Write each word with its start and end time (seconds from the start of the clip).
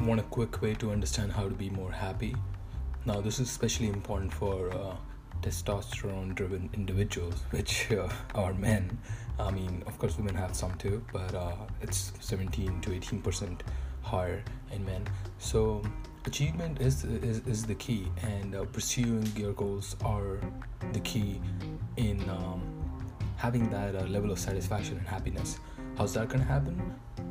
want 0.00 0.20
a 0.20 0.24
quick 0.24 0.62
way 0.62 0.74
to 0.74 0.90
understand 0.90 1.32
how 1.32 1.44
to 1.44 1.54
be 1.54 1.70
more 1.70 1.92
happy. 1.92 2.34
Now, 3.04 3.20
this 3.20 3.38
is 3.38 3.48
especially 3.48 3.88
important 3.88 4.32
for 4.32 4.72
uh, 4.72 4.96
testosterone 5.42 6.34
driven 6.34 6.70
individuals, 6.74 7.34
which 7.50 7.90
uh, 7.92 8.08
are 8.34 8.54
men. 8.54 8.98
I 9.38 9.50
mean, 9.50 9.82
of 9.86 9.98
course, 9.98 10.16
women 10.16 10.34
have 10.34 10.54
some 10.54 10.74
too, 10.74 11.02
but 11.12 11.34
uh, 11.34 11.56
it's 11.80 12.12
17 12.20 12.80
to 12.82 12.90
18% 12.90 13.60
higher 14.02 14.42
in 14.72 14.84
men. 14.84 15.06
So, 15.38 15.82
achievement 16.26 16.80
is, 16.80 17.04
is, 17.04 17.40
is 17.46 17.64
the 17.64 17.74
key, 17.74 18.06
and 18.22 18.54
uh, 18.54 18.64
pursuing 18.66 19.26
your 19.36 19.52
goals 19.52 19.96
are 20.04 20.40
the 20.92 21.00
key 21.00 21.40
in 21.96 22.20
um, 22.28 22.62
having 23.36 23.70
that 23.70 23.94
uh, 23.96 24.04
level 24.04 24.30
of 24.30 24.38
satisfaction 24.38 24.98
and 24.98 25.06
happiness. 25.06 25.58
How's 26.00 26.14
that 26.14 26.30
gonna 26.30 26.44
happen? 26.44 26.80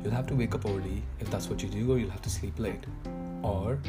You'll 0.00 0.12
have 0.12 0.28
to 0.28 0.34
wake 0.36 0.54
up 0.54 0.64
early. 0.64 1.02
If 1.18 1.28
that's 1.28 1.48
what 1.48 1.60
you 1.60 1.68
do, 1.68 1.92
or 1.92 1.98
you'll 1.98 2.10
have 2.10 2.22
to 2.22 2.30
sleep 2.30 2.56
late, 2.56 2.84
or 3.42 3.80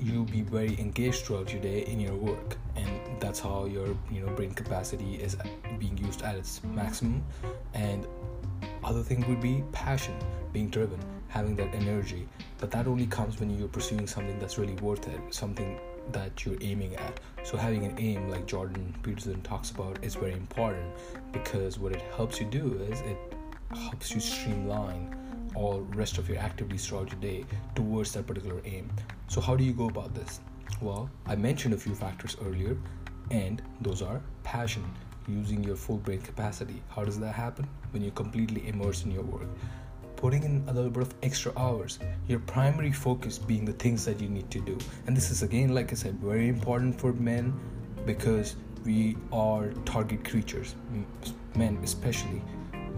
you'll 0.00 0.24
be 0.24 0.40
very 0.40 0.76
engaged 0.80 1.24
throughout 1.24 1.52
your 1.52 1.62
day 1.62 1.82
in 1.82 2.00
your 2.00 2.16
work. 2.16 2.56
And 2.74 2.90
that's 3.20 3.38
how 3.38 3.66
your 3.66 3.86
you 4.10 4.20
know 4.20 4.32
brain 4.34 4.52
capacity 4.52 5.14
is 5.22 5.36
being 5.78 5.96
used 5.96 6.22
at 6.22 6.34
its 6.34 6.60
maximum. 6.64 7.22
And 7.72 8.04
other 8.82 9.00
thing 9.00 9.24
would 9.28 9.40
be 9.40 9.62
passion 9.70 10.16
being 10.52 10.70
driven 10.70 10.98
having 11.28 11.54
that 11.56 11.72
energy. 11.74 12.26
But 12.58 12.72
that 12.72 12.88
only 12.88 13.06
comes 13.06 13.38
when 13.38 13.56
you're 13.56 13.68
pursuing 13.68 14.08
something 14.08 14.38
that's 14.40 14.58
really 14.58 14.74
worth 14.74 15.06
it 15.08 15.20
something 15.30 15.78
that 16.10 16.44
you're 16.44 16.58
aiming 16.60 16.96
at. 16.96 17.20
So 17.44 17.56
having 17.56 17.84
an 17.84 17.94
aim 17.98 18.28
like 18.28 18.46
jordan 18.46 18.94
peterson 19.02 19.40
talks 19.42 19.70
about 19.70 20.02
is 20.02 20.14
very 20.16 20.32
important. 20.32 20.92
Because 21.32 21.78
what 21.78 21.92
it 21.92 22.02
helps 22.16 22.40
you 22.40 22.46
do 22.46 22.80
is 22.90 23.00
it 23.00 23.18
helps 23.76 24.14
you 24.14 24.20
streamline 24.20 25.14
all 25.54 25.80
rest 25.94 26.18
of 26.18 26.28
your 26.28 26.38
activities 26.38 26.86
throughout 26.86 27.10
your 27.10 27.20
day 27.20 27.44
towards 27.74 28.12
that 28.12 28.26
particular 28.26 28.60
aim. 28.64 28.90
So 29.28 29.40
how 29.40 29.56
do 29.56 29.64
you 29.64 29.72
go 29.72 29.88
about 29.88 30.14
this? 30.14 30.40
Well 30.80 31.08
i 31.26 31.36
mentioned 31.36 31.74
a 31.74 31.78
few 31.78 31.94
factors 31.94 32.36
earlier 32.44 32.76
and 33.30 33.62
those 33.80 34.02
are 34.02 34.20
passion 34.42 34.84
using 35.28 35.64
your 35.64 35.76
full 35.76 35.96
brain 35.98 36.20
capacity. 36.20 36.82
How 36.88 37.04
does 37.04 37.18
that 37.20 37.32
happen? 37.32 37.66
When 37.92 38.02
you're 38.02 38.12
completely 38.12 38.68
immersed 38.68 39.04
in 39.04 39.10
your 39.10 39.22
work. 39.22 39.48
Putting 40.16 40.42
in 40.44 40.64
a 40.68 40.72
little 40.72 40.90
bit 40.90 41.02
of 41.02 41.14
extra 41.22 41.52
hours 41.56 41.98
your 42.28 42.40
primary 42.40 42.92
focus 42.92 43.38
being 43.38 43.64
the 43.64 43.72
things 43.72 44.04
that 44.04 44.20
you 44.20 44.28
need 44.28 44.50
to 44.50 44.60
do. 44.60 44.78
And 45.06 45.16
this 45.16 45.30
is 45.30 45.42
again 45.42 45.74
like 45.74 45.92
i 45.92 45.94
said 45.94 46.14
very 46.20 46.48
important 46.48 46.98
for 47.00 47.12
men 47.12 47.52
because 48.06 48.56
we 48.84 49.16
are 49.32 49.70
target 49.86 50.24
creatures 50.24 50.74
men 51.56 51.78
especially 51.82 52.42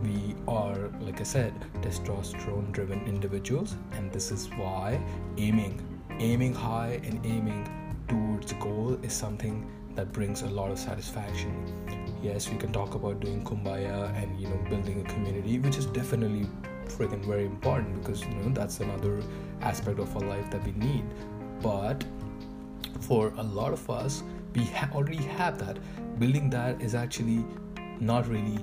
we 0.03 0.35
are 0.47 0.91
like 1.01 1.21
i 1.21 1.25
said 1.25 1.55
testosterone 1.81 2.71
driven 2.73 3.01
individuals 3.07 3.77
and 3.93 4.13
this 4.13 4.31
is 4.31 4.49
why 4.57 5.01
aiming 5.39 5.81
aiming 6.19 6.55
high 6.55 7.01
and 7.05 7.25
aiming 7.25 7.67
towards 8.09 8.53
goal 8.55 8.99
is 9.03 9.13
something 9.13 9.67
that 9.95 10.13
brings 10.13 10.43
a 10.43 10.47
lot 10.47 10.71
of 10.71 10.79
satisfaction. 10.79 11.53
Yes 12.23 12.49
we 12.51 12.57
can 12.57 12.73
talk 12.73 12.95
about 12.95 13.21
doing 13.21 13.43
kumbaya 13.45 14.15
and 14.23 14.41
you 14.41 14.49
know 14.49 14.59
building 14.71 15.01
a 15.01 15.05
community 15.05 15.59
which 15.59 15.79
is 15.79 15.87
definitely 15.87 16.47
freaking 16.87 17.25
very 17.25 17.45
important 17.45 17.95
because 18.01 18.23
you 18.23 18.35
know 18.35 18.51
that's 18.51 18.81
another 18.81 19.23
aspect 19.63 19.99
of 19.99 20.15
our 20.17 20.23
life 20.23 20.51
that 20.51 20.65
we 20.65 20.73
need. 20.73 21.05
But 21.63 22.05
for 23.01 23.33
a 23.37 23.43
lot 23.43 23.73
of 23.73 23.89
us 23.91 24.23
we 24.55 24.65
ha- 24.65 24.91
already 24.95 25.25
have 25.39 25.59
that. 25.59 25.79
Building 26.19 26.51
that 26.51 26.81
is 26.81 26.95
actually 26.95 27.45
not 28.01 28.29
really 28.29 28.59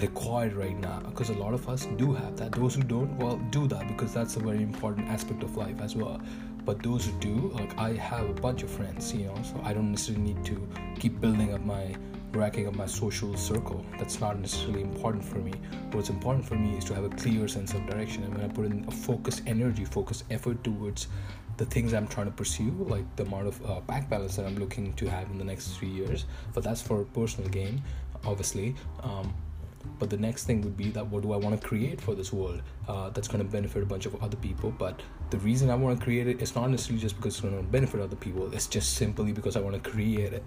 required 0.00 0.54
right 0.54 0.78
now 0.78 1.00
because 1.00 1.30
a 1.30 1.34
lot 1.34 1.54
of 1.54 1.68
us 1.68 1.86
do 1.96 2.12
have 2.12 2.36
that. 2.36 2.52
Those 2.52 2.74
who 2.74 2.82
don't 2.82 3.16
well 3.18 3.36
do 3.50 3.66
that 3.68 3.88
because 3.88 4.12
that's 4.12 4.36
a 4.36 4.40
very 4.40 4.62
important 4.62 5.08
aspect 5.08 5.42
of 5.42 5.56
life 5.56 5.80
as 5.80 5.94
well. 5.94 6.20
But 6.64 6.82
those 6.82 7.04
who 7.06 7.12
do 7.20 7.50
like 7.54 7.78
i 7.78 7.90
have 7.92 8.28
a 8.28 8.32
bunch 8.32 8.62
of 8.62 8.70
friends 8.70 9.12
you 9.12 9.26
know 9.26 9.36
so 9.42 9.60
i 9.64 9.74
don't 9.74 9.90
necessarily 9.90 10.32
need 10.32 10.44
to 10.46 10.66
keep 10.98 11.20
building 11.20 11.52
up 11.52 11.62
my 11.62 11.94
racking 12.32 12.66
up 12.66 12.74
my 12.74 12.86
social 12.86 13.36
circle. 13.36 13.84
That's 13.96 14.18
not 14.20 14.38
necessarily 14.40 14.82
important 14.82 15.24
for 15.24 15.38
me. 15.38 15.52
What's 15.92 16.08
important 16.08 16.44
for 16.44 16.56
me 16.56 16.76
is 16.76 16.84
to 16.86 16.94
have 16.94 17.04
a 17.04 17.08
clear 17.10 17.46
sense 17.46 17.74
of 17.74 17.86
direction. 17.86 18.24
And 18.24 18.34
when 18.34 18.44
i 18.44 18.48
put 18.48 18.64
in 18.64 18.84
a 18.88 18.90
focused 18.90 19.42
energy 19.46 19.84
focused 19.84 20.24
effort 20.30 20.64
towards 20.64 21.08
the 21.56 21.66
things 21.66 21.94
i'm 21.94 22.08
trying 22.08 22.26
to 22.26 22.32
pursue 22.32 22.72
like 22.88 23.04
the 23.14 23.22
amount 23.22 23.46
of 23.46 23.70
uh, 23.70 23.78
back 23.82 24.10
balance 24.10 24.34
that 24.34 24.44
i'm 24.44 24.56
looking 24.56 24.92
to 24.94 25.08
have 25.08 25.30
in 25.30 25.38
the 25.38 25.44
next 25.44 25.76
three 25.76 25.88
years. 25.88 26.24
But 26.52 26.64
that's 26.64 26.82
for 26.82 27.04
personal 27.04 27.48
gain 27.50 27.82
obviously. 28.24 28.74
Um, 29.02 29.34
but 29.98 30.10
the 30.10 30.16
next 30.16 30.44
thing 30.44 30.60
would 30.62 30.76
be 30.76 30.90
that 30.90 31.06
what 31.06 31.22
do 31.22 31.32
i 31.32 31.36
want 31.36 31.58
to 31.60 31.66
create 31.66 32.00
for 32.00 32.14
this 32.14 32.32
world? 32.32 32.60
Uh, 32.88 33.10
that's 33.10 33.28
going 33.28 33.44
to 33.44 33.50
benefit 33.50 33.82
a 33.82 33.86
bunch 33.86 34.06
of 34.06 34.22
other 34.22 34.36
people 34.36 34.70
but 34.70 35.00
the 35.30 35.38
reason 35.38 35.70
i 35.70 35.74
want 35.74 35.98
to 35.98 36.04
create 36.04 36.26
it 36.26 36.40
it's 36.42 36.54
not 36.54 36.68
necessarily 36.70 37.00
just 37.00 37.16
because 37.16 37.34
it's 37.34 37.40
going 37.40 37.56
to 37.56 37.62
benefit 37.62 38.00
other 38.00 38.16
people 38.16 38.52
it's 38.52 38.66
just 38.66 38.94
simply 38.94 39.32
because 39.32 39.56
i 39.56 39.60
want 39.60 39.74
to 39.74 39.90
create 39.90 40.32
it. 40.32 40.44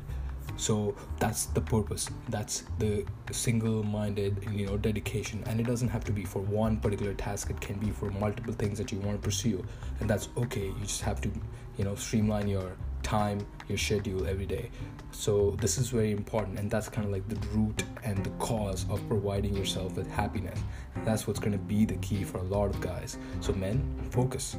So 0.56 0.96
that's 1.20 1.46
the 1.46 1.62
purpose. 1.62 2.10
That's 2.30 2.64
the 2.80 3.06
single-minded 3.32 4.48
you 4.52 4.66
know 4.66 4.78
dedication. 4.78 5.44
And 5.46 5.60
it 5.60 5.68
doesn't 5.68 5.90
have 5.90 6.04
to 6.06 6.12
be 6.12 6.24
for 6.24 6.42
one 6.42 6.78
particular 6.78 7.14
task 7.14 7.50
it 7.50 7.60
can 7.60 7.78
be 7.78 7.92
for 7.92 8.10
multiple 8.12 8.54
things 8.54 8.78
that 8.78 8.92
you 8.92 9.00
want 9.00 9.22
to 9.22 9.24
pursue. 9.24 9.64
And 10.00 10.10
that's 10.10 10.30
okay 10.38 10.68
you 10.68 10.82
just 10.82 11.02
have 11.02 11.22
to 11.22 11.32
you 11.78 11.84
know 11.84 11.96
streamline 11.96 12.48
your 12.48 12.72
time 13.04 13.46
your 13.68 13.78
schedule 13.78 14.28
every 14.28 14.46
day. 14.46 14.70
So 15.12 15.52
this 15.62 15.78
is 15.78 15.90
very 15.90 16.12
important 16.12 16.60
and 16.60 16.70
that's 16.70 16.90
kind 16.90 17.06
of 17.06 17.12
like 17.12 17.28
the 17.28 17.36
root 17.48 17.84
and 18.04 18.24
the 18.24 18.30
cause 18.32 18.86
of 18.90 19.06
providing 19.08 19.56
yourself 19.56 19.96
with 19.96 20.10
happiness. 20.10 20.60
That's 21.04 21.28
what's 21.28 21.40
going 21.40 21.54
to 21.54 21.58
be 21.58 21.86
the 21.86 21.96
key 21.98 22.24
for 22.24 22.38
a 22.40 22.44
lot 22.44 22.70
of 22.70 22.80
guys. 22.82 23.18
So 23.42 23.54
men 23.54 23.82
focus. 24.12 24.58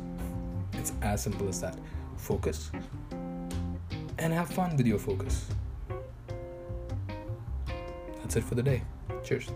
It's 0.75 0.93
as 1.03 1.23
simple 1.23 1.49
as 1.49 1.61
that. 1.61 1.79
Focus. 2.17 2.71
And 4.19 4.33
have 4.33 4.49
fun 4.49 4.77
with 4.77 4.87
your 4.87 4.99
focus. 4.99 5.47
That's 8.21 8.37
it 8.37 8.45
for 8.45 8.55
the 8.55 8.63
day. 8.63 8.83
Cheers 9.25 9.49